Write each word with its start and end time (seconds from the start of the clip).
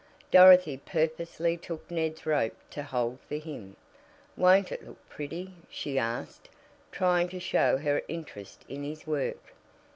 Dorothy 0.31 0.77
purposely 0.77 1.57
took 1.57 1.91
Ned's 1.91 2.25
rope 2.25 2.55
to 2.71 2.81
hold 2.81 3.19
for 3.29 3.35
him. 3.35 3.75
"Won't 4.35 4.71
it 4.71 4.83
look 4.83 5.07
pretty?" 5.09 5.53
she 5.69 5.99
asked, 5.99 6.49
trying 6.91 7.29
to 7.29 7.39
show 7.39 7.77
her 7.77 8.01
interest 8.07 8.65
in 8.67 8.81
his 8.83 9.05
work. 9.05 9.53